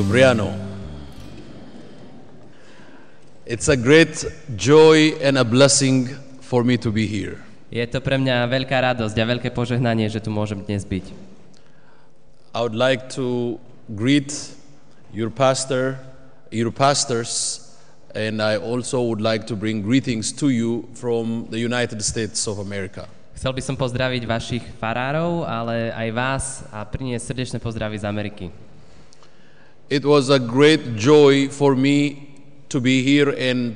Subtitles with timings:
[0.00, 0.48] Dobriano.
[3.44, 4.24] It's a great
[4.56, 6.08] joy and a blessing
[6.40, 7.36] for me to be here.
[7.68, 11.04] Je to pre mňa veľká radosť a veľké požehnanie, že tu môžem dnes byť.
[12.56, 13.60] I would like to
[13.92, 14.32] greet
[15.12, 16.00] your pastor,
[16.48, 17.60] your pastors,
[18.16, 22.56] and I also would like to bring greetings to you from the United States of
[22.56, 23.04] America.
[23.36, 28.69] Chcel by som pozdraviť vašich farárov, ale aj vás a priniesť srdečné pozdravy z Ameriky.
[29.90, 32.30] It was a great joy for me
[32.68, 33.74] to be here and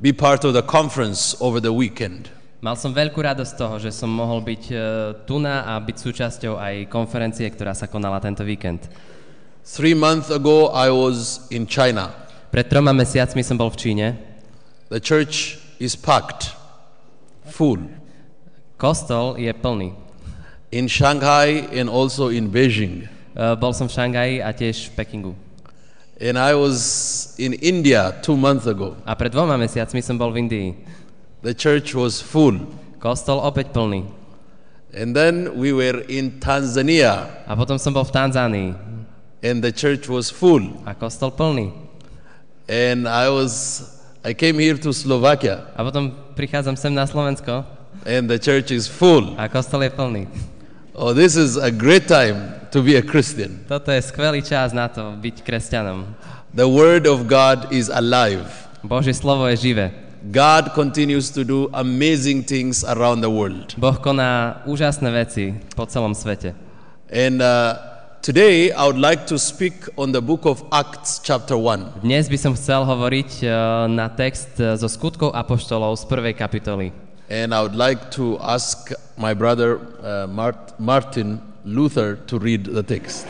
[0.00, 2.30] be part of the conference over the weekend.
[2.62, 4.64] Mal som veľkú radosť toho, že som mohol byť
[5.26, 8.86] tu na a byť súčasťou aj konferencie, ktorá sa konala tento víkend.
[9.66, 12.14] Three months ago, I was in China.
[12.54, 14.06] Pred troma mesiacmi som bol v Číne.
[14.86, 16.54] The church is packed,
[17.50, 17.90] full.
[18.78, 19.98] Kostol je plný.
[20.70, 23.10] In Shanghai and also in Beijing.
[23.30, 25.32] Uh, bol som v Šangaji a tiež v Pekingu.
[26.20, 28.92] And I was in India two months ago.
[29.08, 30.68] A pred dvoma mesiacmi som bol v Indii.
[31.40, 32.60] The church was full.
[33.00, 34.04] Kostol opäť plný.
[34.92, 38.70] And then we were in Tanzania A potom som bol v Tanzánii.
[39.40, 40.60] and the church was full.
[40.84, 41.72] A kostol plný.
[42.68, 43.80] And I was
[44.20, 47.64] I came here to Slovakia A potom prichádzam sem na Slovensko
[48.04, 49.32] and the church is full.
[49.40, 50.28] a kostol je plný.
[50.92, 53.66] Oh, this is a great time to be a Christian.
[53.66, 56.06] Toto je skvelý čas na to byť kresťanom.
[56.54, 58.46] The word of God is alive.
[58.82, 59.92] Božie slovo je živé.
[60.30, 63.74] God continues to do amazing things around the world.
[63.80, 66.52] Boh koná úžasné veci po celom svete.
[67.08, 67.74] And uh,
[68.22, 72.04] today I would like to speak on the book of Acts chapter 1.
[72.04, 73.50] Dnes by som chcel hovoriť eh,
[73.90, 76.92] na text eh, zo skutkov apoštolov z prvej kapitoly.
[77.32, 82.80] And I would like to ask my brother uh, Mart- Martin Luther to read the
[82.80, 83.28] text.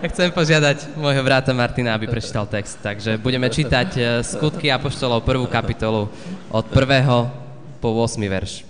[0.00, 2.80] Chcem požiadať môjho brata Martina, aby prečítal text.
[2.80, 6.08] Takže budeme čítať eh, skutky apoštolov prvú kapitolu
[6.48, 7.84] od 1.
[7.84, 8.16] po 8.
[8.24, 8.64] verš.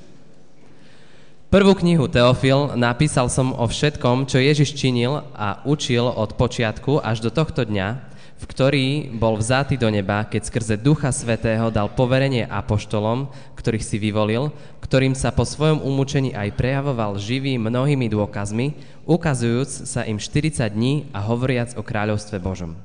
[1.50, 7.27] Prvú knihu Teofil napísal som o všetkom, čo Ježiš činil a učil od počiatku až
[7.27, 8.09] do tohto dňa,
[8.41, 14.01] v ktorý bol vzatý do neba, keď skrze Ducha Svetého dal poverenie apoštolom, ktorých si
[14.01, 14.49] vyvolil,
[14.81, 21.12] ktorým sa po svojom umúčení aj prejavoval živý mnohými dôkazmi, ukazujúc sa im 40 dní
[21.12, 22.81] a hovoriac o kráľovstve Božom.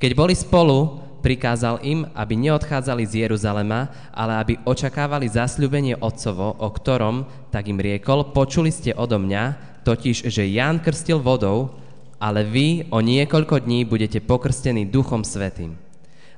[0.00, 6.68] Keď boli spolu, prikázal im, aby neodchádzali z Jeruzalema, ale aby očakávali zasľubenie Otcovo, o
[6.72, 11.76] ktorom, tak im riekol, počuli ste odo mňa, totiž, že Ján krstil vodou,
[12.18, 15.78] ale vy o niekoľko dní budete pokrstení Duchom Svetým.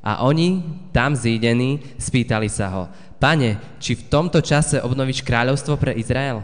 [0.01, 0.65] A oni,
[0.97, 2.83] tam zídení, spýtali sa ho,
[3.21, 6.41] Pane, či v tomto čase obnovíš kráľovstvo pre Izrael?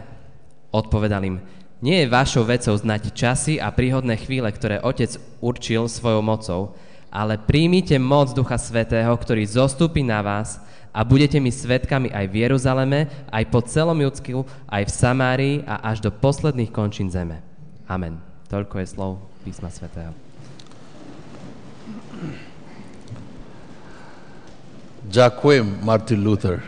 [0.69, 1.41] Odpovedal im,
[1.81, 6.77] nie je vašou vecou znať časy a príhodné chvíle, ktoré Otec určil svojou mocou,
[7.09, 10.61] ale príjmite moc Ducha Svetého, ktorý zostúpi na vás
[10.93, 12.99] a budete mi svetkami aj v Jeruzaleme,
[13.29, 17.41] aj po celom Judsku, aj v Samárii a až do posledných končín zeme.
[17.89, 18.26] Amen.
[18.47, 20.15] Toľko je slov písma Svetého.
[25.07, 26.63] Ďakujem, Martin Luther.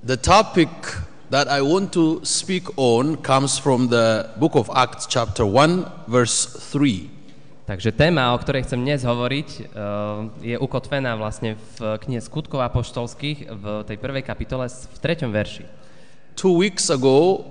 [0.00, 0.68] The topic
[1.28, 6.46] that I want to speak on comes from the book of Acts, chapter 1, verse
[6.72, 7.19] 3.
[7.70, 9.64] Takže téma, o ktorej chcem dnes hovoriť, eh,
[10.42, 15.70] je ukotvená vlastne v knihe Skutkov apoštolských v tej prvej kapitole v treťom verši.
[16.34, 17.46] Two weeks ago,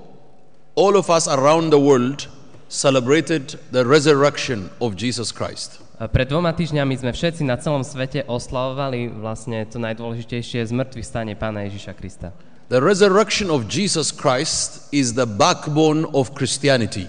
[0.75, 2.27] all of us around the world
[2.67, 5.79] celebrated the resurrection of Jesus Christ.
[6.03, 11.31] Eh, Pred dvoma týždňami sme všetci na celom svete oslavovali vlastne to najdôležitejšie zmrtvých stane
[11.39, 12.35] Pána Ježiša Krista.
[12.67, 17.07] The resurrection of Jesus Christ is the backbone of Christianity.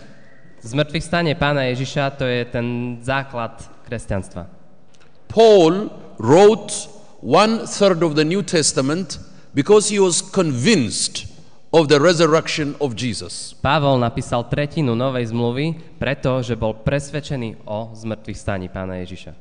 [0.61, 4.45] Zmrtvých Pána Ježiša to je ten základ kresťanstva.
[5.29, 5.89] Paul
[6.21, 6.89] wrote
[7.25, 9.17] one third of the New Testament
[9.57, 11.27] because he was convinced
[11.73, 13.55] of the resurrection of Jesus.
[13.63, 19.33] Pavol napísal tretinu Novej zmluvy, pretože bol presvedčený o zmrtvých staní Pána Ježiša.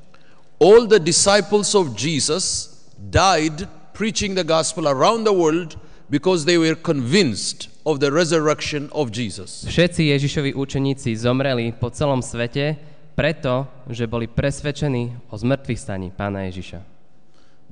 [0.62, 5.76] All the disciples of Jesus died preaching the gospel around the world
[6.08, 9.66] because they were convinced of the resurrection of Jesus.
[9.66, 12.78] Všetci Ježišovi učeníci zomreli po celom svete
[13.18, 16.86] preto, že boli presvedčení o zmrtvých staní Pána Ježiša.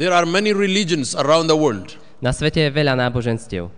[0.02, 2.02] There are many religions around the world.
[2.18, 3.69] Na svete je veľa náboženstiev.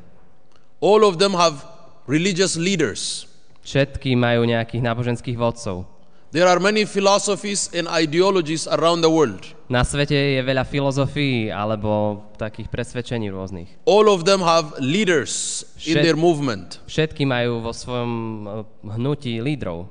[0.80, 1.68] All of them have
[2.08, 3.28] religious leaders.
[3.68, 5.84] Všetky majú nejakých náboženských vodcov.
[6.32, 9.59] There are many philosophies and ideologies around the world.
[9.70, 13.70] Na svete je veľa filozofií alebo takých presvedčení rôznych.
[13.86, 16.82] All of them have leaders in their movement.
[16.90, 18.12] Všetky majú vo svojom
[18.50, 18.54] eh,
[18.98, 19.86] hnutí lídrov.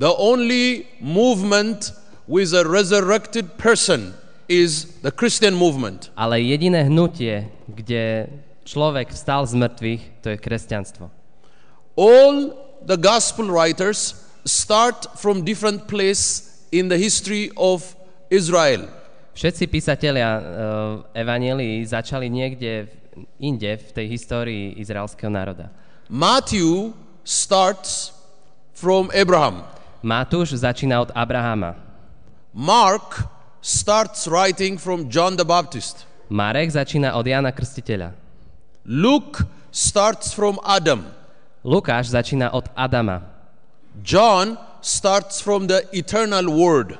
[0.00, 1.92] The only movement
[2.24, 4.16] with a resurrected person
[4.48, 6.08] is the Christian movement.
[6.16, 8.32] Ale jediné hnutie, kde
[8.64, 11.12] človek vstal z mŕtvych, to je kresťanstvo.
[12.00, 14.16] All the gospel writers
[14.48, 17.92] start from different place in the history of
[18.32, 18.88] Israel.
[19.38, 20.42] Všetci písatelia uh,
[21.14, 22.90] Evangelií začali niekde
[23.38, 25.70] inde v tej histórii izraelského národa.
[26.10, 26.90] Matthew
[27.22, 28.10] starts
[28.74, 29.62] from Abraham.
[30.02, 31.78] Matúš začína od Abrahama.
[32.50, 33.30] Mark
[33.62, 36.02] starts writing from John the Baptist.
[36.26, 38.18] Marek začína od Jana Krstiteľa.
[38.90, 41.06] Luke starts from Adam.
[41.62, 43.22] Lukáš začína od Adama.
[44.02, 46.98] John starts from the eternal word.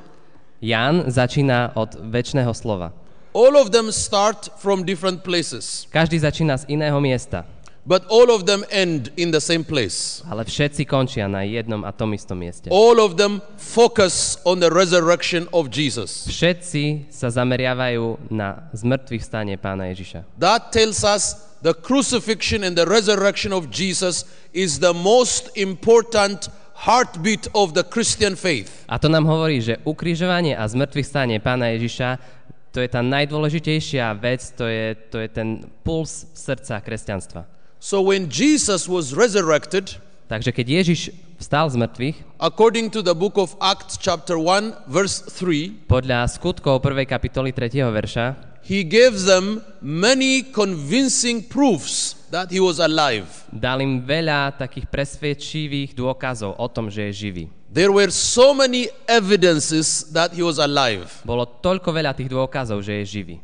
[0.61, 2.91] Jan začína od väčšného slova.
[3.37, 7.47] All of them start from different places, Každý začína z iného miesta,
[7.87, 10.25] but all of them end in the same place.
[10.27, 12.67] ale všetci končia na jednom a tom istom mieste.
[12.75, 16.27] All of them focus on the resurrection of Jesus.
[16.27, 20.27] Všetci sa zameriavajú na zmrtvých stanie pána Ježiša.
[20.43, 26.51] That tells us the crucifixion and the resurrection of Jesus is the most important
[26.87, 28.87] heartbeat of the Christian faith.
[28.87, 32.39] A to nám hovorí, že ukrižovanie a zmrtvých stanie pána Ježiša
[32.69, 37.49] to je tá najdôležitejšia vec, to je, to je ten puls srdca kresťanstva.
[37.81, 39.99] So when Jesus was resurrected,
[40.29, 41.01] Takže keď Ježiš
[41.41, 46.85] vstal z mŕtvych, according to the book of Acts chapter 1 verse 3, podľa skutkov
[46.85, 47.09] 1.
[47.09, 47.89] kapitoly 3.
[47.89, 53.27] verša, he gives them many convincing proofs that he was alive.
[53.49, 57.45] dal im veľa takých presvedčivých dôkazov o tom, že je živý.
[57.69, 61.13] There were so many evidences that he was alive.
[61.25, 63.37] Bolo toľko veľa tých dôkazov, že je živý.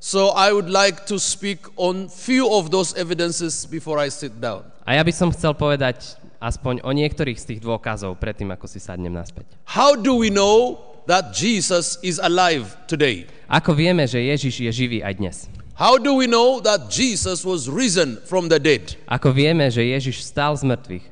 [0.00, 4.64] So I would like to speak on few of those evidences before I sit down.
[4.86, 8.78] A ja by som chcel povedať aspoň o niektorých z tých dôkazov predtým, ako si
[8.78, 9.56] sadnem naspäť.
[9.66, 10.78] How do we know
[11.10, 13.26] that Jesus is alive today?
[13.46, 15.36] Ako vieme, že Ježiš je živý aj dnes?
[15.78, 18.98] How do we know that Jesus was risen from the dead?
[19.06, 21.04] Ako vieme, že Ježiš vstal z mŕtvych?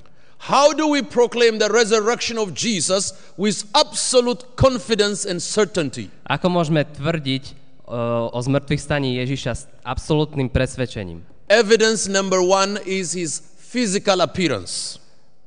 [0.50, 6.10] How do we proclaim the resurrection of Jesus with absolute confidence and certainty?
[6.26, 7.54] Ako môžeme tvrdiť
[7.86, 11.22] uh, o zmrtvých staní Ježiša s absolútnym presvedčením?
[11.46, 14.98] Evidence number one is his physical appearance.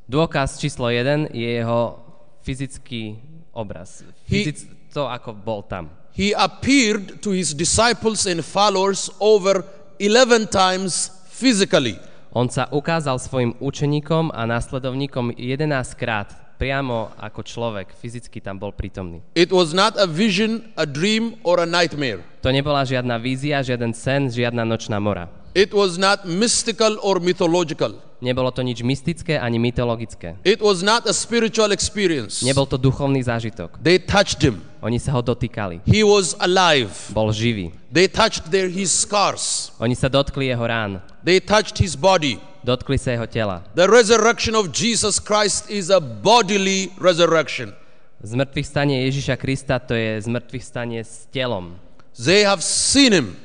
[0.08, 2.00] Dôkaz číslo 1 je jeho
[2.46, 3.20] fyzický
[3.52, 4.06] obraz.
[4.30, 5.92] He- Fyzic, to, ako bol tam.
[6.18, 9.62] He appeared to his disciples and followers over
[10.02, 12.02] 11 times physically.
[12.34, 18.74] On sa ukázal svojim učeníkom a následovníkom 11 krát priamo ako človek, fyzicky tam bol
[18.74, 19.22] prítomný.
[19.38, 22.26] It was not a vision, a dream, or a nightmare.
[22.42, 25.30] To nebola žiadna vízia, žiaden sen, žiadna nočná mora.
[25.54, 27.98] It was not mystical or mythological.
[28.18, 30.42] Nebolo to nič mystické ani mytologické.
[30.42, 32.42] It was not a spiritual experience.
[32.42, 33.78] Nebol to duchovný zážitok.
[33.78, 34.66] They touched him.
[34.88, 35.84] Oni sa ho dotýkali.
[35.84, 36.96] He was alive.
[37.12, 37.76] Bol živý.
[37.92, 39.76] They touched their, his scars.
[39.84, 41.04] Oni sa dotkli jeho rán.
[41.28, 42.40] They touched his body.
[42.64, 43.68] Dotkli sa jeho tela.
[43.76, 47.76] The resurrection of Jesus Christ is a bodily resurrection.
[48.24, 51.76] Zmrtvých stanie Ježiša Krista to je zmrtvých stanie s telom.
[52.16, 53.36] They have seen him.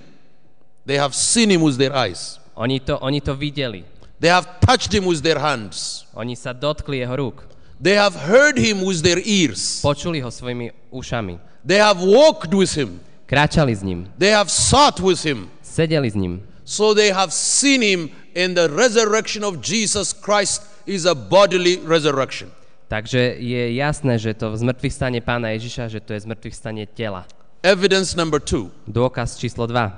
[0.86, 2.38] They have seen him with their eyes.
[2.54, 3.82] Oni to, oni to videli.
[4.22, 6.06] They have touched him with their hands.
[6.14, 7.51] Oni sa dotkli jeho rúk.
[7.82, 9.82] They have heard him with their ears.
[9.82, 11.38] Počuli ho svojimi ušami.
[11.66, 13.02] They have walked with him.
[13.26, 14.06] Kráčali s ním.
[14.18, 15.50] They have sat with him.
[15.66, 16.46] Sedeli s ním.
[16.62, 22.54] So they have seen him, and the resurrection of Jesus Christ is a bodily resurrection.
[22.86, 27.26] Takže je jasné, že to zmrtvých stane pána Ježiša, že to je zmrtvých stane tela.
[27.66, 28.70] Evidence number two.
[28.86, 29.90] Dôkaz číslo 2.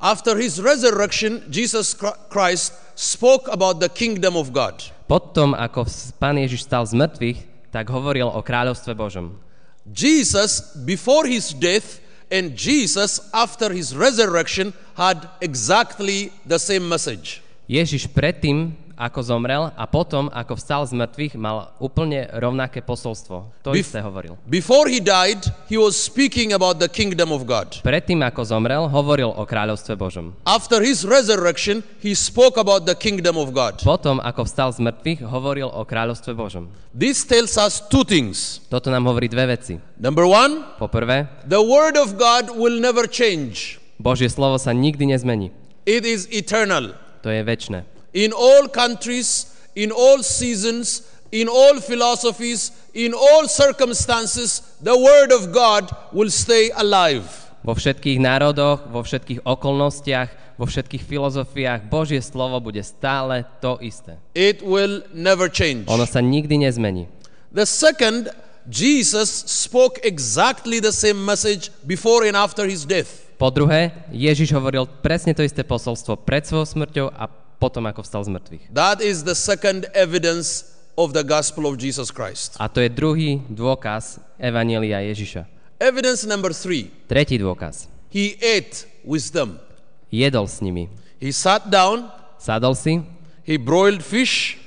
[0.00, 1.92] After his resurrection, Jesus
[2.32, 4.80] Christ spoke about the kingdom of God.
[5.12, 5.84] Potom, ako
[6.16, 9.36] pán Ježiš stal z mŕtvych, tak hovoril o kráľovstve Božom.
[9.84, 12.00] Jesus, before his death,
[12.32, 17.44] and Jesus, after his resurrection, had exactly the same message.
[17.68, 23.50] Ježiš predtým, ako zomrel a potom, ako vstal z mŕtvych, mal úplne rovnaké posolstvo.
[23.64, 24.36] To Bef- isté hovoril.
[24.46, 27.80] Before he died, he was speaking about the kingdom of God.
[27.80, 30.36] Predtým, ako zomrel, hovoril o kráľovstve Božom.
[30.44, 33.80] After his resurrection, he spoke about the kingdom of God.
[33.80, 36.68] Potom, ako vstal z mŕtvych, hovoril o kráľovstve Božom.
[36.92, 38.60] This tells us two things.
[38.68, 39.80] Toto nám hovorí dve veci.
[39.96, 43.80] Number one, Poprvé, the word of God will never change.
[44.02, 45.54] Božie slovo sa nikdy nezmení.
[45.86, 46.94] It is eternal.
[47.22, 47.86] To je väčné.
[48.12, 55.48] In all countries, in all seasons, in all philosophies, in all circumstances, the word of
[55.48, 57.24] God will stay alive.
[57.64, 64.20] Vo všetkých národoch, vo všetkých okolnostiach, vo všetkých filozofiách Božie slovo bude stále to isté.
[64.36, 65.88] It will never change.
[65.88, 67.08] Ono sa nikdy nezmení.
[67.48, 68.28] The second,
[68.68, 73.32] Jesus spoke exactly the same message before and after his death.
[73.40, 77.26] Po druhé, Ježiš hovoril presne to isté posolstvo pred svojou smrťou a
[77.62, 78.62] potom, ako vstal z mŕtvych.
[78.74, 82.58] That is the second evidence of the gospel of Jesus Christ.
[82.58, 85.46] A to je druhý dôkaz Evanielia Ježiša.
[85.78, 87.86] Evidence number three, Tretí dôkaz.
[88.10, 89.62] he ate with them.
[90.10, 90.90] Jedol s nimi.
[91.22, 92.10] He sat down,
[92.42, 92.98] Sadol si,
[93.46, 94.58] he broiled fish,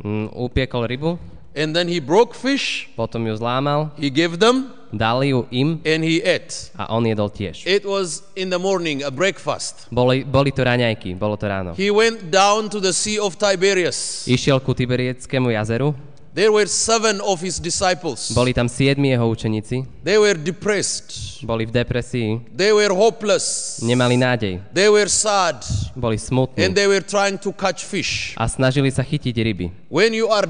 [0.00, 1.18] mm, upiekol rybu,
[1.54, 6.04] and then he broke fish, potom ju zlámal, he gave them, dal ju im and
[6.04, 6.70] he ate.
[6.78, 7.66] a on jedol tiež.
[7.66, 9.86] It was in the morning, a breakfast.
[9.90, 11.74] Boli, boli to raňajky, bolo to ráno.
[11.74, 14.26] He went down to the Sea of Tiberias.
[14.26, 15.94] Išiel ku Tiberieckému jazeru,
[16.34, 18.34] There were seven of his disciples.
[18.34, 21.14] boli tam siedmi jeho učeníci, They were depressed.
[21.46, 23.78] boli v depresii, They were hopeless.
[23.86, 25.62] nemali nádej, They were sad.
[25.94, 28.34] boli And smutní they were trying to catch fish.
[28.36, 29.70] a snažili sa chytiť ryby.
[29.90, 30.46] When you are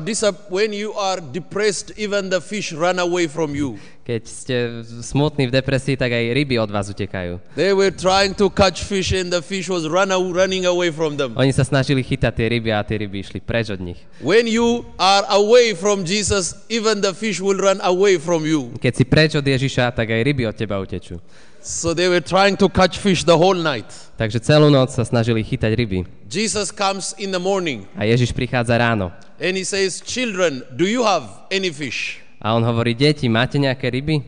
[0.48, 3.76] when you are depressed, even the fish run away from you.
[4.04, 4.56] Keď ste
[5.00, 7.40] smutní v depresii, tak aj ryby od vás utekajú.
[7.56, 11.32] They were trying to catch fish, and the fish was run running away from them.
[11.40, 13.96] Oni sa snažili chytať tie ryby a tie ryby išli preč od nich.
[14.20, 18.76] When you are away from Jesus, even the fish will run away from you.
[18.76, 21.16] Keď si preč od Ježiša, tak aj ryby od teba utečú.
[21.64, 23.88] So they were trying to catch fish the whole night.
[24.20, 26.04] Takže celú noc sa snažili chytať ryby.
[26.28, 29.16] Jesus comes in the morning A Ježiš prichádza ráno.
[29.40, 32.20] and he says, Children, do you have any fish?
[32.44, 34.20] A on hovorí, deti, máte nejaké ryby?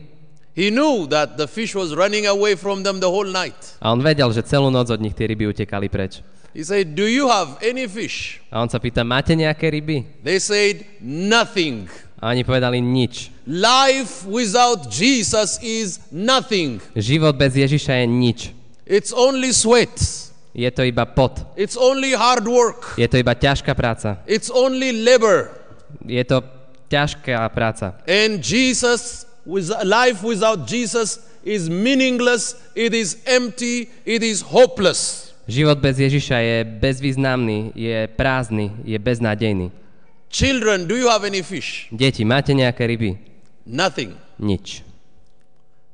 [0.57, 3.77] He knew that the fish was running away from them the whole night.
[3.77, 6.25] A on vedel, že celú noc od nich tie ryby utekali preč.
[6.57, 8.41] He said, Do you have any fish?
[8.49, 10.25] A on sa pýta, máte nejaké ryby?
[10.25, 11.85] They said, Nothing.
[12.17, 13.29] A oni povedali nič.
[13.45, 16.81] Life without Jesus is nothing.
[16.97, 18.39] Život bez Ježiša je nič.
[18.89, 19.93] It's only sweat.
[20.57, 21.53] Je to iba pot.
[21.53, 22.97] It's only hard work.
[22.97, 24.17] Je to iba ťažká práca.
[24.25, 25.53] It's only labor.
[26.01, 26.41] Je to
[26.89, 27.95] ťažká práca.
[28.07, 35.31] And Jesus, with life without Jesus is meaningless, it is empty, it is hopeless.
[35.47, 39.71] Život bez Ježiša je bezvýznamný, je prázdny, je beznádejný.
[40.27, 41.87] Children, do you have any fish?
[41.87, 43.15] Deti, máte nejaké ryby?
[43.63, 44.19] Nothing.
[44.35, 44.83] Nič.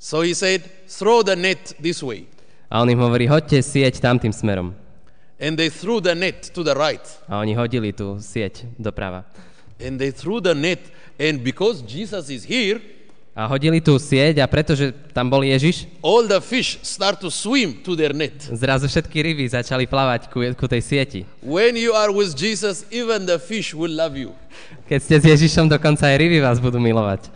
[0.01, 2.25] So he said, Throw the net this way.
[2.73, 4.73] A on im hovorí, hoďte sieť tamtým smerom.
[5.38, 7.05] And they threw the net to the right.
[7.29, 9.29] A oni hodili tú sieť doprava.
[9.79, 10.79] And they threw the net.
[11.17, 12.81] And because Jesus is here,
[13.33, 17.81] A hodili tú sieť a pretože tam bol Ježiš, all the fish start to swim
[17.81, 18.37] to their net.
[18.53, 21.21] zrazu všetky ryby začali plavať ku, ku tej sieti.
[21.41, 24.37] When you are with Jesus, even the fish will love you.
[24.85, 27.33] Keď ste s Ježišom, dokonca aj ryby vás budú milovať.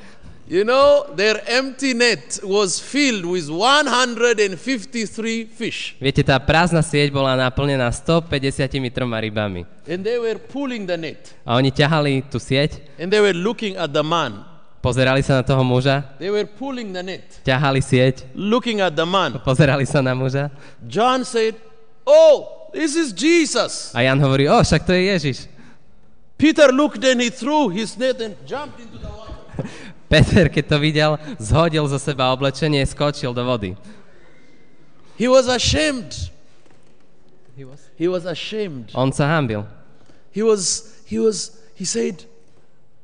[0.47, 5.95] You know, their empty net was filled with 153 fish.
[5.99, 9.67] Viete, tá prázdna sieť bola naplnená 153 rybami.
[9.91, 11.35] And they were pulling the net.
[11.43, 14.47] A oni ťahali tú sieť, And they were looking at the man.
[14.79, 19.03] pozerali sa na toho muža, They were pulling the net, ťahali sieť, looking at the
[19.03, 19.43] man.
[19.43, 20.47] pozerali sa na muža.
[20.87, 21.59] John said,
[22.07, 23.91] Oh, this is Jesus.
[23.91, 25.37] A Jan hovorí, o, však to je Ježiš.
[26.39, 29.35] Peter looked and he threw his net and jumped into the water.
[30.07, 33.75] Peter, keď to videl, zhodil zo seba oblečenie, skočil do vody.
[35.19, 36.31] He was ashamed.
[37.97, 38.93] He was ashamed.
[38.93, 39.65] On sa hambil.
[40.31, 42.23] He was, he was, he said,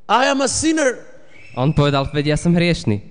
[0.08, 1.02] I am a sinner.
[1.58, 3.02] On povedal, veď ja som hriešný.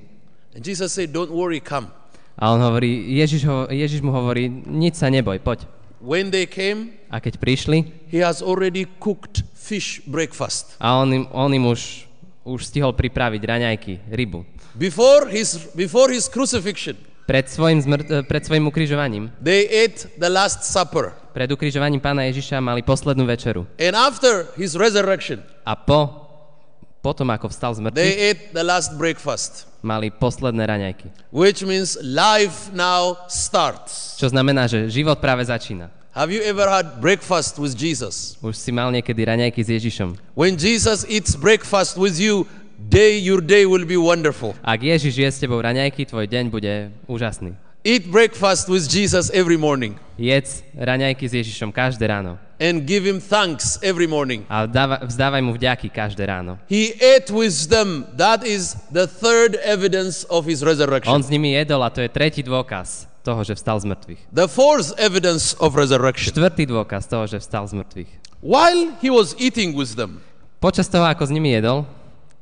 [0.55, 1.91] And Jesus said, Don't worry, come.
[2.39, 5.67] A on hovorí, Ježiš, ho, Ježiš mu hovorí, nič sa neboj, poď.
[6.03, 10.79] When they came, A keď prišli, he has already cooked fish breakfast.
[10.79, 12.07] a on im, on im už,
[12.43, 14.43] už stihol pripraviť raňajky, rybu.
[14.75, 20.27] Before his, before his crucifixion, Pred svojim, zmr- eh, pred svojim ukrižovaním, they ate the
[20.27, 21.15] Last Supper.
[21.31, 23.63] pred ukrižovaním pána Ježiša mali poslednú večeru.
[23.79, 26.11] And after his resurrection, A po,
[26.99, 31.15] potom ako vstal z they mŕtvych, ate the last breakfast, mali posledné raňajky.
[31.31, 34.19] which means life now starts.
[34.19, 35.95] Čo znamená, že život práve začína.
[36.13, 38.37] Have you ever had breakfast with Jesus?
[38.45, 40.21] Už si mal niekedy raňajky s Ježišom.
[40.37, 42.45] When Jesus eats breakfast with you,
[42.77, 44.53] day your day will be wonderful.
[44.61, 47.57] Ak Ježiš je s tebou raňajky, tvoj deň bude úžasný.
[47.81, 52.37] Eat breakfast with Jesus every morning Jedz raňajky s Ježišom každé ráno.
[52.61, 54.45] and give him thanks every morning.
[54.53, 56.61] A dáva, vzdávaj mu vďaky každé ráno.
[56.69, 58.05] He ate with them.
[58.21, 61.25] That is the third evidence of his On resurrection.
[61.25, 64.21] s nimi jedol a to je tretí dôkaz toho, že vstal z mŕtvych.
[64.35, 66.35] The fourth evidence of resurrection.
[66.35, 68.11] Štvrtý dôkaz toho, že vstal z mŕtvych.
[68.43, 70.19] While he was eating with them,
[70.63, 71.87] Počas toho, ako s nimi jedol,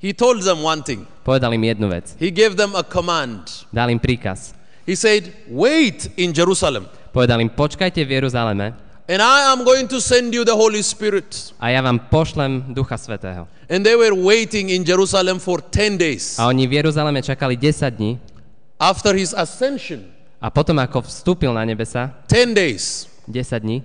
[0.00, 1.04] he told them one thing.
[1.24, 2.16] povedal im jednu vec.
[2.20, 3.68] He gave them a command.
[3.72, 4.52] Dal im príkaz.
[4.88, 8.72] He said, Wait in Jerusalem, Povedal im, počkajte v Jeruzaleme
[9.10, 11.52] and I am going to send you the Holy Spirit.
[11.58, 13.50] a ja vám pošlem Ducha Svetého.
[13.66, 16.38] And they were waiting in Jerusalem for 10 days.
[16.38, 18.18] A oni v Jeruzaleme čakali 10 dní
[18.78, 20.06] After his ascension,
[20.40, 23.06] a potom, ako vstúpil na nebesa, 10 days.
[23.28, 23.84] 10 dní,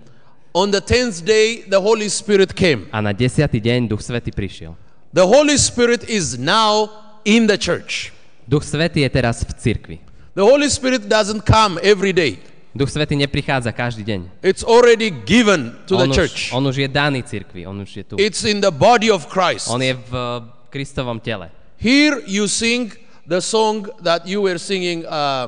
[0.56, 2.88] On the 10th day, the Holy Spirit came.
[2.96, 3.44] a na 10.
[3.52, 4.72] deň Duch Svetý prišiel.
[5.12, 6.88] The Holy Spirit is now
[7.28, 8.16] in the church.
[8.48, 9.98] Duch Svetý je teraz v cirkvi.
[10.32, 12.40] The Holy Spirit doesn't come every day.
[12.76, 14.44] Duch Svetý neprichádza každý deň.
[14.44, 16.40] It's already given to the On už, church.
[16.56, 18.16] on už je daný cirkvi, on už je tu.
[18.16, 19.68] It's in the body of Christ.
[19.72, 21.52] On je v eh, Kristovom tele.
[21.80, 22.96] Here you sing
[23.28, 25.48] the song that you were singing, uh,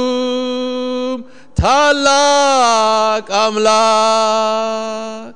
[1.62, 5.34] ታላቅ አምላክ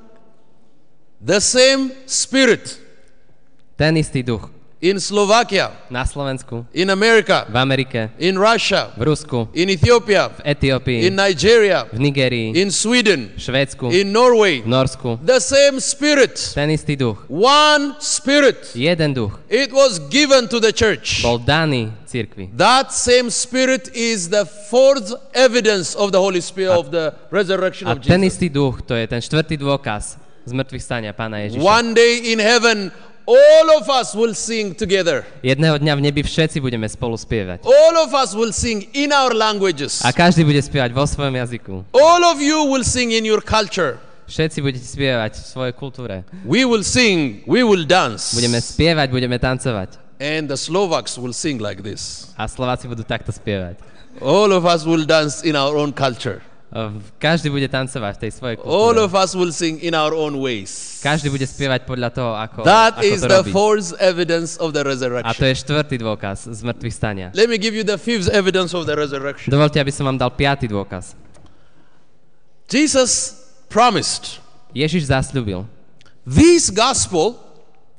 [1.30, 1.82] The same
[2.20, 2.66] spirit
[3.78, 4.46] Ten istý duch
[4.81, 10.39] in Slovakia, na Slovensku, in America, v Amerike, in Russia, v Rusku, in Ethiopia, v
[10.45, 14.61] Etiópii, in Nigeria, v Nigérii, in Sweden, v Švédsku, in Norway.
[14.61, 15.17] v Norsku.
[15.23, 17.23] The same spirit, Ten istý duch.
[17.31, 18.75] one spirit.
[18.75, 21.23] Jeden duch It was given to the church.
[21.23, 22.51] bol daný cirkvi.
[22.53, 28.03] That same spirit is the fourth evidence of the Holy Spirit of the resurrection of
[28.03, 28.11] Jesus.
[28.11, 31.63] A ten istý duch, to je ten štvrtý dôkaz z mŕtvych stania Pána Ježiša.
[31.63, 32.93] One day in heaven,
[33.25, 35.25] all of us will sing together.
[35.41, 37.65] Jedného dňa v nebi všetci budeme spolu spievať.
[37.65, 40.05] All of us will sing in our languages.
[40.05, 41.81] A každý bude spievať vo svojom jazyku.
[41.93, 43.97] All of you will sing in your culture.
[44.25, 46.25] Všetci budete spievať v svojej kultúre.
[46.45, 48.33] We will sing, we will dance.
[48.33, 50.01] Budeme spievať, budeme tancovať.
[50.17, 52.33] And the Slovaks will sing like this.
[52.33, 53.77] A Slováci budú takto spievať.
[54.23, 56.41] All of us will dance in our own culture.
[57.15, 59.07] Každý bude tancovať v tej svojej All kultúre.
[59.07, 60.99] of us will sing in our own ways.
[60.99, 63.51] Každý bude spievať podľa toho, ako, That ako is to the robí.
[63.55, 65.39] fourth evidence of the A to resurrection.
[65.39, 67.27] je štvrtý dôkaz z mŕtvych stania.
[67.31, 69.55] Let me give you the fifth evidence of the resurrection.
[69.55, 71.15] Dovolte, aby som vám dal piatý dôkaz.
[72.67, 73.39] Jesus
[73.71, 74.43] promised
[74.75, 75.63] Ježiš zasľúbil,
[76.27, 77.39] this gospel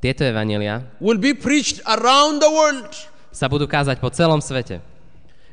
[0.05, 2.93] tieto evanelia will be preached around the world.
[3.33, 4.85] sa budú kázať po celom svete.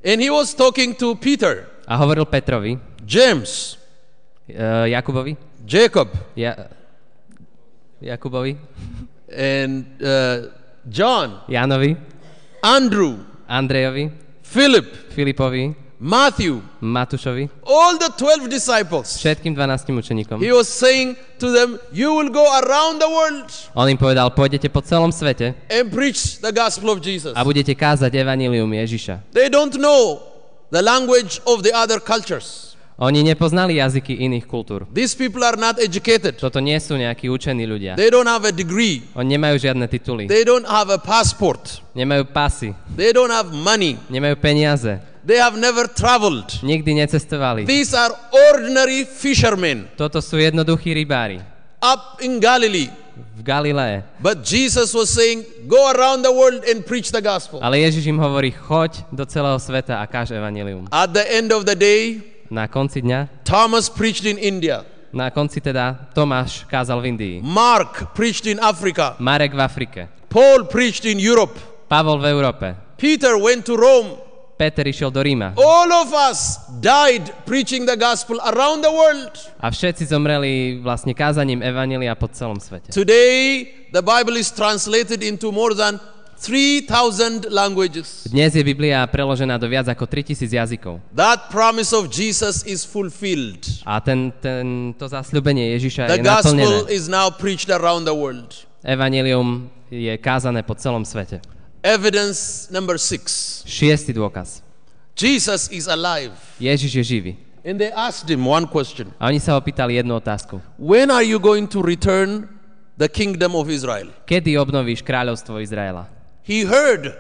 [0.04, 3.78] And he was talking to Peter, A hovoril Petrovi, James,
[4.50, 5.36] uh, Jakubovi,
[5.68, 6.56] Jacob, ja,
[8.02, 8.58] Jakubovi,
[9.32, 10.52] and uh,
[10.90, 11.96] John, Jánovi,
[12.62, 13.18] Andrew,
[13.48, 14.12] Andrejovi,
[14.44, 19.16] Philip, Filipovi, Matthew, Matúšovi, all the 12 disciples.
[19.24, 20.44] všetkým 12 učeníkom.
[20.44, 24.68] He was saying to them, You will go around the world On im povedal, pôjdete
[24.68, 27.32] po celom svete and preach the gospel of Jesus.
[27.32, 29.32] a budete kázať evanílium Ježiša.
[29.32, 30.33] They don't know
[30.74, 32.74] the language of the other cultures.
[32.98, 34.86] Oni nepoznali jazyky iných kultúr.
[34.94, 36.38] These people are not educated.
[36.38, 37.98] Toto nie sú nejakí učení ľudia.
[37.98, 39.02] They don't have a degree.
[39.18, 40.30] Oni nemajú žiadne tituly.
[40.30, 41.82] They don't have a passport.
[41.98, 42.74] Nemajú pasy.
[42.94, 43.98] They don't have money.
[44.14, 45.02] Nemajú peniaze.
[45.26, 46.62] They have never traveled.
[46.62, 47.66] Nikdy necestovali.
[47.66, 48.12] These are
[48.52, 52.88] ordinary fishermen Toto sú jednoduchí rybári up in Galilee.
[53.36, 54.04] V Galilei.
[54.20, 57.60] But Jesus was saying, Go around the world and preach the gospel.
[57.64, 60.88] Ale Ježiš im hovorí, choď do celého sveta a káž evanilium.
[60.92, 62.22] At the end of the day,
[62.54, 64.86] Na konci dňa, Thomas preached in India.
[65.14, 67.36] na konci teda Tomáš kázal v Indii.
[67.46, 69.14] Mark preached in Africa.
[69.22, 70.02] Marek v Afrike.
[70.30, 71.54] Paul preached in Europe.
[71.86, 72.68] Pavol v Európe.
[72.98, 74.18] Peter went to Rome.
[74.64, 75.60] Peter išiel do Ríma.
[75.60, 79.36] All of us died preaching the gospel around the world.
[79.60, 82.96] A všetci zomreli vlastne kázaním Evanília po celom svete.
[82.96, 86.00] Today, the Bible is translated into more than
[86.40, 88.24] 3,000 languages.
[88.32, 91.04] Dnes je Biblia preložená do viac ako 3000 jazykov.
[91.12, 93.68] That promise of Jesus is fulfilled.
[93.84, 96.64] A ten, ten, to zasľubenie Ježiša The je naplnené.
[96.64, 98.64] gospel is now preached around the world.
[98.84, 101.44] Evangelium je kázané po celom svete.
[101.84, 104.64] Evidence number six Šiestý dôkaz.
[105.20, 106.32] Jesus is alive.
[106.58, 107.34] Ježiš je živý.
[107.68, 110.64] And they asked him one question A oni sa ho pýtali jednu otázku.
[110.80, 112.48] When are you going to return
[112.96, 114.08] the kingdom of Israel?
[114.24, 116.08] Kedy obnovíš kráľovstvo Izraela?
[116.48, 117.16] He heard,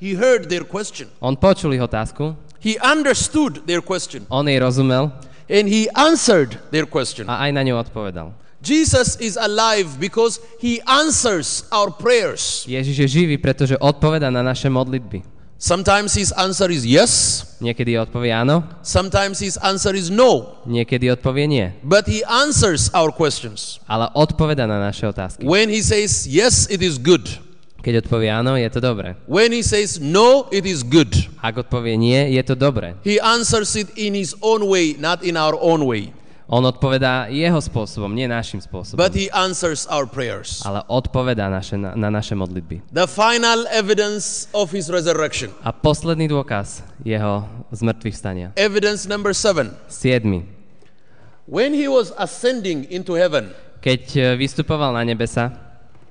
[0.00, 1.08] he heard their question.
[1.20, 4.24] On počul ich otázku, He understood their question.
[4.32, 5.12] on jej rozumel
[5.46, 7.28] And he answered their question.
[7.28, 8.32] a aj na ňu odpovedal.
[8.62, 12.64] Jesus is alive because he answers our prayers.
[12.66, 15.22] Ježiš je živý, pretože odpoveda na naše modlitby.
[15.56, 17.12] Sometimes his answer is yes,
[17.64, 20.60] Niekedy odpovie áno, sometimes his answer is no.
[20.68, 21.72] niekedy odpovie nie.
[21.80, 23.80] But he answers our questions.
[23.88, 25.48] Ale odpoveda na naše otázky.
[25.48, 27.24] When he says yes, it is good.
[27.80, 29.16] Keď odpovie áno, je to dobré.
[29.30, 31.08] When he says no, it is good.
[31.40, 32.98] Ak odpovie nie, je to dobré.
[33.00, 36.12] He answers it in his own way, not in our own way.
[36.46, 39.02] On odpovedá jeho spôsobom, nie našim spôsobom.
[39.02, 40.62] But he answers our prayers.
[40.62, 42.86] Ale odpovedá naše, na, na naše modlitby.
[42.94, 45.50] The final evidence of his resurrection.
[45.66, 47.42] A posledný dôkaz jeho
[47.74, 48.46] zmrtvých stania.
[48.54, 49.74] Evidence number seven.
[49.90, 50.46] Siedmy.
[51.50, 53.50] When he was ascending into heaven,
[53.82, 55.50] Keď e, vystupoval na nebesa,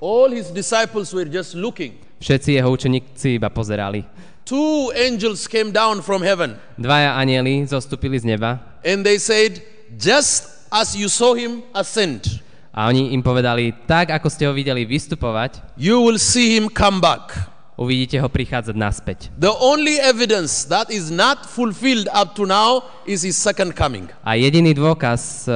[0.03, 1.95] all his disciples were just looking.
[2.19, 4.03] všetci jeho učeníci iba pozerali.
[4.43, 9.59] Two angels came down from heaven Dvaja anieli zostúpili z neba and they said,
[9.93, 12.41] Just as you saw him ascend,
[12.75, 16.99] a oni im povedali, tak ako ste ho videli vystupovať, you will see him come
[16.99, 17.31] back.
[17.75, 19.19] uvidíte ho prichádzať naspäť.
[19.39, 24.11] The only evidence that is not fulfilled up to now is his second coming.
[24.23, 25.55] A jediný dôkaz, e,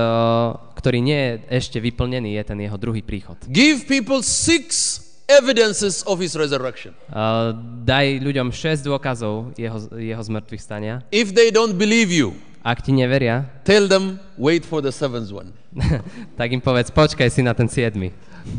[0.80, 3.40] ktorý nie je ešte vyplnený, je ten jeho druhý príchod.
[3.48, 6.98] Give people six evidences of his resurrection.
[7.06, 7.54] Uh,
[7.86, 11.06] daj ľuďom 6 dôkazov jeho, jeho zmrtvých stania.
[11.14, 15.56] If they don't believe you, Ak ti neveria, tell them, wait for the seventh one.
[16.40, 17.96] tak im povedz, počkaj si na ten 7.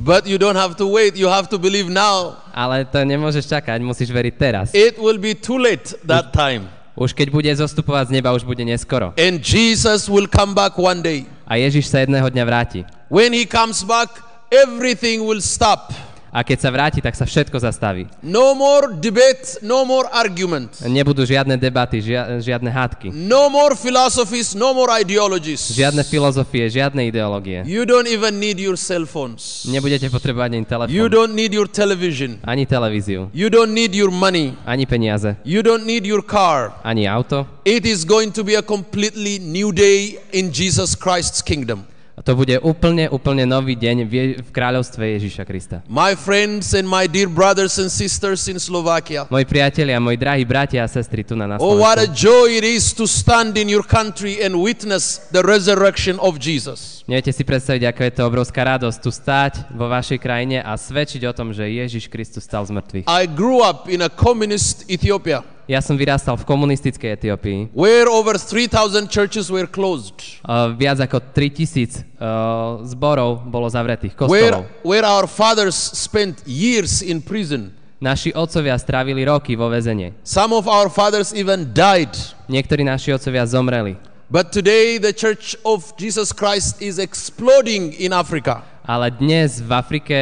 [0.01, 2.41] But you don't have to wait, you have to believe now.
[2.55, 4.67] Ale to nemôžeš čakať, musíš veriť teraz.
[4.73, 6.69] It will be too late that time.
[6.97, 9.17] Už keď bude zostupovať z neba, už bude neskoro.
[9.17, 11.25] And Jesus will come back one day.
[11.49, 12.85] A Ježiš sa jedného dňa vráti.
[13.09, 14.21] When he comes back,
[14.53, 15.93] everything will stop.
[16.33, 18.07] A keď sa vráti, tak sa všetko zastaví.
[18.23, 20.79] No more debate, no more argument.
[20.87, 23.11] Nebudú žiadne debaty, žia, žiadne hádky.
[23.11, 25.75] No more philosophies, no more ideologies.
[25.75, 27.67] Žiadne filozofie, žiadne ideológie.
[27.67, 29.67] You don't even need your cell phones.
[29.67, 32.39] Nebudete potrebovať ani You telefón, don't need your television.
[32.47, 34.55] ani televíziu, You don't need your money.
[34.63, 36.79] ani peniaze, You don't need your car.
[36.87, 37.47] ani auto.
[37.67, 41.90] It is going to be a completely new day in Jesus Christ's kingdom.
[42.25, 44.13] To bude úplne, úplne nový deň v,
[44.53, 45.77] kráľovstve Ježiša Krista.
[45.89, 49.25] My friends and my dear brothers and sisters in Slovakia.
[49.33, 51.59] Moji priatelia, moji drahí bratia a sestry tu na nás.
[51.65, 56.21] Oh, what a joy it is to stand in your country and witness the resurrection
[56.21, 57.01] of Jesus.
[57.09, 61.25] Neviete si predstaviť, ako je to obrovská radosť tu stáť vo vašej krajine a svedčiť
[61.27, 63.05] o tom, že Ježiš Kristus stal z mŕtvych.
[63.09, 67.69] I grew up in a communist Ethiopia Ja som vyrastal v komunistickej Etiópii.
[67.75, 74.51] where over 3,000 churches were closed, Uh, viac ako 3000 uh, zborov bolo zavretých, where,
[74.51, 74.65] kostolov.
[74.83, 77.71] where our fathers spent years in prison.
[78.01, 80.17] Naši otcovia strávili roky vo väzení.
[80.25, 82.09] Some of our fathers even died.
[82.49, 83.95] Niektorí naši otcovia zomreli.
[84.31, 88.63] But today, the Church of Jesus Christ is exploding in Africa.
[88.87, 90.17] Ale dnes v Afrike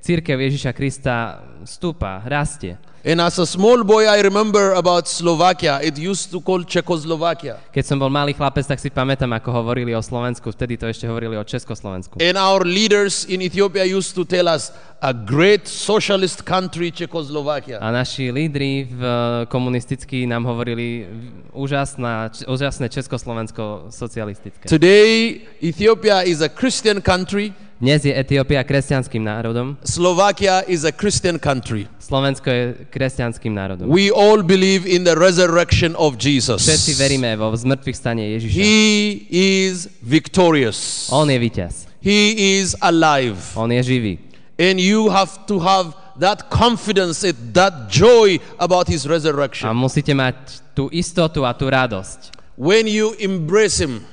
[0.00, 2.78] církev Ježiša Krista stúpa, rastie.
[3.00, 5.80] And as a small boy, I remember about Slovakia.
[5.80, 7.56] It used to call Czechoslovakia.
[7.72, 10.52] Keď som bol malý chlapec, tak si pamätám, ako hovorili o Slovensku.
[10.52, 12.20] Vtedy to ešte hovorili o Československu.
[12.20, 14.68] And our leaders in Ethiopia used to tell us
[15.00, 17.80] a great socialist country, Czechoslovakia.
[17.80, 19.02] A naši lídri v
[19.48, 21.08] komunistickí nám hovorili
[21.56, 24.68] úžasná, úžasné Československo socialistické.
[24.68, 27.56] Today, Ethiopia is a Christian country.
[27.80, 31.88] Dnes je Etiópia kresťanským národom, Slovakia is a Christian country.
[31.96, 33.88] Slovensko je kresťanským národom.
[33.88, 37.00] We all believe in the resurrection of Všetci Jesus.
[37.00, 38.52] veríme vo zmrtvých stane Ježiša.
[38.52, 38.76] He
[39.32, 41.08] is victorious.
[41.08, 41.88] On je víťaz.
[42.04, 43.40] He is alive.
[43.56, 44.20] On je živý.
[44.60, 47.24] And you have to have that confidence,
[47.56, 49.72] that joy about his A resurrection.
[49.72, 50.36] musíte mať
[50.76, 54.04] tú istotu a tú radosť, When you embrace him,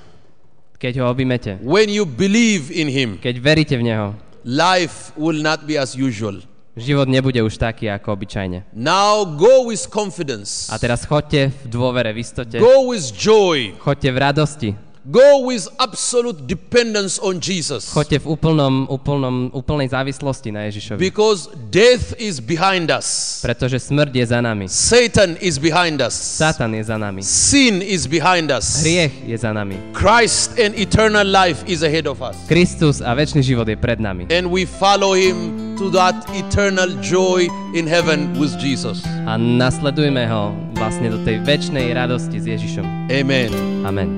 [0.77, 1.57] keď ho objmete.
[1.61, 4.07] when you believe in him, Keď veríte v Neho,
[4.45, 6.39] life will not be as usual.
[6.77, 8.61] život nebude už taký ako obyčajne.
[8.71, 10.69] Now go with confidence.
[10.69, 12.61] A teraz chodte v dôvere, v istote.
[12.61, 13.73] Go with joy.
[13.81, 14.69] Chodte v radosti.
[15.07, 17.95] Go with absolute dependence on Jesus.
[17.95, 20.99] Choďte v úplnom, úplnom, úplnej závislosti na Ježišovi.
[20.99, 23.39] Because death is behind us.
[23.39, 24.67] Pretože smrť je za nami.
[24.67, 26.11] Satan is behind us.
[26.11, 27.23] Satan je za nami.
[27.23, 28.83] Sin is behind us.
[28.83, 29.79] Hriech je za nami.
[29.95, 32.35] Christ and eternal life is ahead of us.
[32.51, 34.27] Kristus a väčší život je pred nami.
[34.27, 39.07] And we follow him to that eternal joy in heaven with Jesus.
[39.23, 43.07] A nasledujme ho vlastne do tej väčšnej radosti s Ježišom.
[43.07, 43.55] Amen.
[43.87, 44.16] Amen.